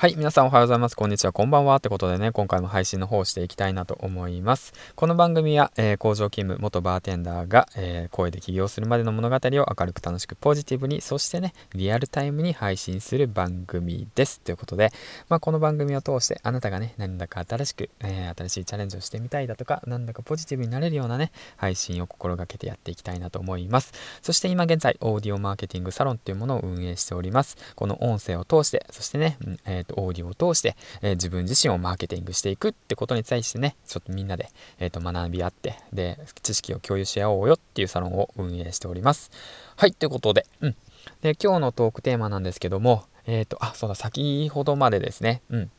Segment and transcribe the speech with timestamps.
[0.00, 0.94] はい、皆さんおはようございます。
[0.94, 1.74] こんにちは、こんばんは。
[1.74, 4.72] ってことでね、今回も配信の方をしていきたいなと思います。
[4.94, 14.40] この番組は、えー、工場勤務、元バーテンダーが、えー、声で起業するまでの物語を明るく楽しくポジティブに、そしてね、リアルタイムに配信する番組です。
[14.40, 14.92] ということで、
[15.28, 23.92] まあ、この番組を通して、あなたがね、何だか新しく、えー、新しいチャレンジをしてみたいだとか、なんだかポジティブになれるようなね、配信を心がけてやっていきたいなと思います。
[24.22, 27.56] そして今現在、オーディオマーケティングサロンっていうものを運営しております。
[27.74, 39.30] この音声を通して、そしてね、えっ、と、オーディオを通して、えー、自分自身をマーケティングしていくってことに対してね、ちょっとみんなで、えー、と学び合って、で、知識を共有し合おうよっていうサロンを運営しております。
[39.76, 40.76] はい、ということで、うん。
[41.22, 45.70] で、今日のトークテーマなんですけども、えっ、ー、と、あ、そうだ、先ほどまでですね、うん。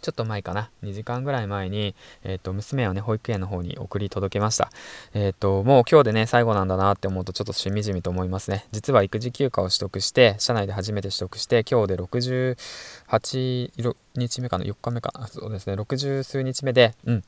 [0.00, 1.94] ちょっと前かな、2時間ぐらい前に、
[2.24, 4.70] えっ、ー、と、娘をね、保育園の方に送り届けました。
[5.14, 8.66] えっ、ー、と、もう今日でね、最後なんだなって思うと、ちょっとしみじみと思いますね。
[8.72, 13.70] 実は育児休暇を取得して、社内で初めて取得して、今日で68
[14.18, 17.24] 日目かな、4日目か、そうですね、60数日目で、うん。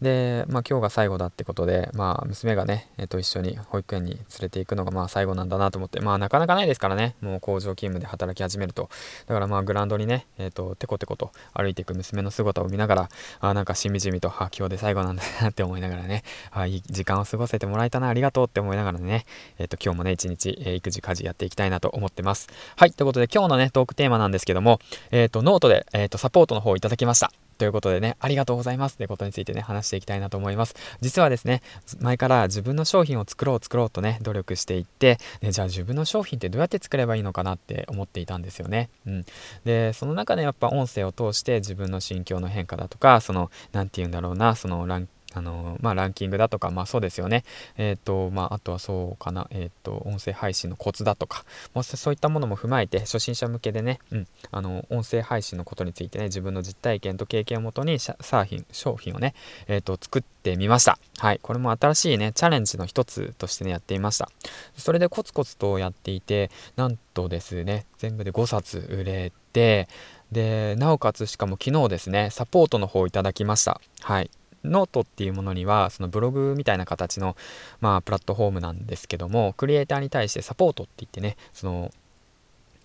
[0.00, 8.88] で、まあ今日が最後だってことで、まあ娘がね、えっ、と、一緒に保育園に連れて行くのがまあ最後なんだなと思って、まあなかなかないですからね、もう工場勤務で働き始めると。
[9.26, 13.08] だからまあグラウンドにね、えっ、と、テコテコと歩いていく娘の姿を見ながら、
[13.40, 19.26] あなんかしみじみと、あ、今日で最後なんだなって思いながらね、あいい時間を過ごせてもらえたな、ありがとうって思いながらね、
[19.58, 22.48] えっ、と、今日もね、一日、え、育児家事やっていきたいなと思ってます。
[22.76, 27.32] はい、ということで今日のね、トークテーマなんですけども、えっ、と、ノートで、えっ、と、サポートの方をいただきました。
[27.58, 30.74] ということでね、ありがとうございますってことについてね、話していきたいなと思います。
[31.00, 31.62] 実はですね、
[32.00, 38.90] 前から自分の商品を作ろう作ろうとね、努力していって、ね、じゃあ自分の商品ってどうやって作ればいいのかなって思っていたんですよね。
[39.06, 39.24] うん。
[39.64, 47.44] で、その中でやっぱ音声を通して自分の心境の変化だとか、その、何て言うんだろうな、そのランあのまあ、ランキングだとか、まあそうですよね。
[47.76, 59.34] えっ、ー、と、まあ、あとはそうかな、えっ、ー、と、音声配信のコツだとか、まあ、そういったものも踏まえて、初心者向けでね、うん、あの、音声配信のことについてね、自分の実体験と経験をもとに、サーフィン、商品をね、
[59.66, 60.98] えっ、ー、と、作ってみました。
[61.18, 61.40] はい。
[61.42, 64.30] これも新しいね、チャレンジの一つとしてね、やっていました。
[64.76, 69.88] それでコツコツとやっていて、なんとですね、全部で5冊売れて、
[70.32, 73.80] で、なおかつしかも昨日ですね、サポートの方をいただきました。
[74.00, 74.30] はい。
[74.64, 77.36] ノートっていうものにはそのブログみたいな形の、
[77.80, 81.92] まあ、プラットフォームなんですけどもクリエイターに対してサポートって言ってねその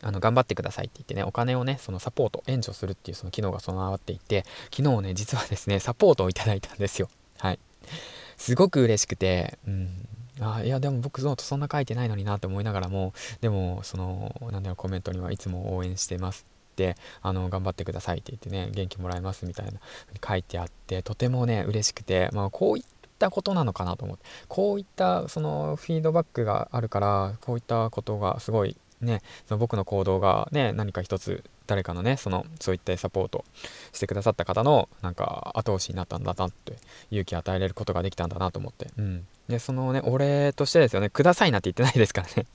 [0.01, 7.09] あの頑張ってくださいって言ってねお金をねそのサポート援助するっていうその機能が備わっていて昨日ね実はですねサポートをいただいたんですよ。
[7.37, 7.59] はい。
[8.37, 9.89] すごく嬉しくてうん。
[10.41, 16.45] あいやでも僕ノートそんな書いてないのになって思いながらもでもそのなんだろうコメントにはいつも応援してます。
[17.21, 19.79] あの頑張ってくださいって言ってね元気もらえますみたいな
[20.25, 22.83] 書いてあってとてもね嬉しくて、まあ、こういっ
[23.17, 24.25] たことなのかなと思って。
[24.47, 33.45] こういったそのフィードバックがあるからこういったことがすごいねその僕の行動がね何か一つ誰かのねそのそういったサポート
[33.93, 36.77] してくださった方のなんか後押しになったんだなって
[37.11, 38.87] 勇気与えれることができたんだなと思って。
[38.97, 39.27] うん。
[39.47, 42.45] でそのねお礼としてですよねくださいなって言ってないですからね。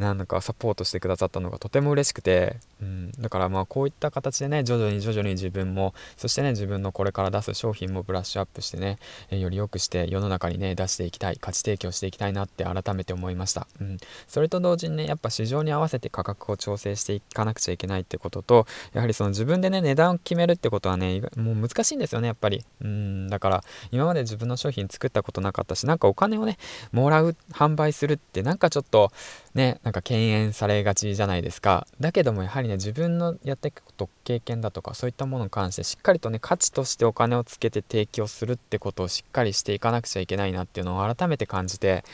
[0.00, 8.98] なんかサポートしてくださったのがとても嬉しくて、うん、だからまあこういった形でね徐々に徐々に自分もそしてね自分のこれから出す商品もブラッシュアップしてね、
[9.30, 22.64] より良くして世の中にね出していきたい価値提供していきたいなって改めて思いました、うん、それと同時にねやっぱ市場に合わせて価格を調整していかなくちゃいけないってこととやはりその自分でね値段を決めるってことはねもう難しいんですよねやっぱり。
[22.80, 23.28] うん。
[23.28, 26.58] だから今まで自分の商品作ったことなかったしなんかお金をね
[26.92, 29.12] もらう販売するってなんかちょっと
[29.54, 31.84] ねなんか敬遠されがちじゃないですか。
[31.98, 42.04] だけどもやはりね自分のやっていくこと経験だとかそういったものに関してしっかりとね価値としてお金をつけて提供するってことをしっかりしていかなくちゃいけないなっていうのを改めて感じて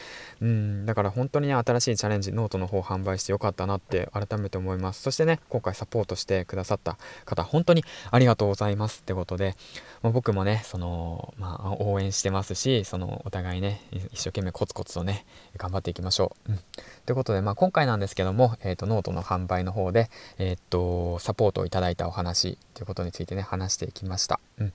[0.40, 5.02] うんだから本当にね新しいチャレンジノートの方販売してよかったなって改めて思います。
[5.02, 9.54] そしてね今回サポートしてくださった方本当にありがとうございますってことで
[10.00, 13.82] もう僕もねそのまあ応援してますしそのお互いね
[14.12, 15.26] 一生懸命コツコツとね
[15.58, 16.58] 頑張っていきましょう、うん、
[17.04, 24.38] ということでまあ今今回なんですけども、えーと、ノートの販売の方で、えーと、サポートをいただいたお話ということについてね話していきました。
[24.60, 24.72] うん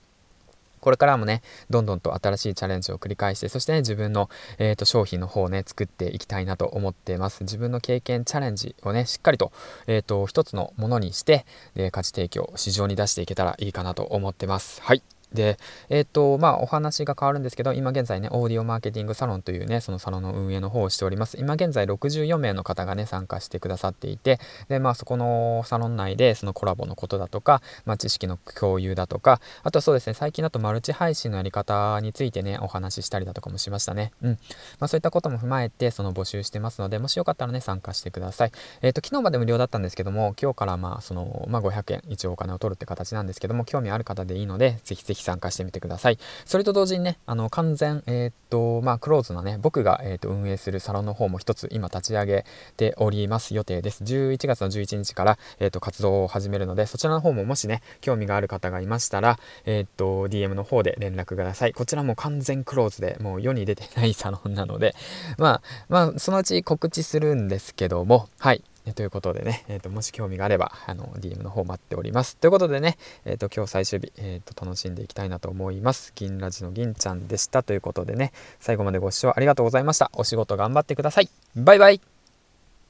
[0.80, 4.28] これからもね、どんどんと新しいチャレンジを繰り返して、そしてね、自分の、
[4.58, 7.44] えーと、商品の方をね、作っていきたいなと思っています。
[7.44, 9.52] 自分の経験、チャレンジをね、しっかりと、
[9.86, 11.46] えっ、ー、と、一つのものにして、
[11.76, 14.82] で、価値提供、市場に出していけたらいいかなと思ってます。
[14.82, 15.04] はい。
[15.34, 15.58] で、
[15.88, 21.38] えっ、ー、と、まあ、お話が変わるんですけど、今現在ね、オーディオマーケティングサロンというね、そのサロンの運営の方をしております。
[21.38, 24.38] 今現在64名の方がね、参加してくださっていて、
[24.68, 34.12] で、まあ、そこのサロン内で、そのコラボのことだとか、まあ、知識の共有だとか、あとはそうですね、最近だとマルチ配信のやり方についてね、お話ししたりだとかもしましたね。
[34.22, 34.30] うん。
[34.78, 38.52] まあ、そういったことも踏まえて、その募集してますので、もしよかったらね、参加してください。
[38.82, 46.18] えっ、ー、と、昨日まで無料だったんですけども、今日からまあ、その、まあ、500円、一応お金を取るって形なんですけども、興味ある方でいいので、ぜひぜひ参加してみてください。
[46.44, 52.44] それと同時にね、あの、完全、えっ、と、まあ、クローズなね、僕が、えっ、と、運営するサロンの方も一つ今立ち上げ
[52.76, 54.04] ております予定です。
[54.04, 61.72] 11月の11日から、えっ、と、活動を始めるので、そちらの方ももしね、興味がある方がいましたら、えっ、と、DM の方で連絡ください。
[61.72, 64.94] こちらも完全クローズで、もう世に出てないサロンなので、
[65.38, 68.62] まあ、まあ、そのうち告知するんですけども、はい。
[68.86, 72.36] えということでね、えーと、もし興味があればあの DM の方待っております。
[72.36, 76.12] ということでね、えーと、今日最終日、えーと楽しんでいきたいなと思います。
[76.14, 80.10] 銀ラジの銀ちゃんでしたということでね、最後までご視聴ありがとうございました。
[80.14, 81.28] お仕事頑張ってください。
[81.56, 82.11] バイバイ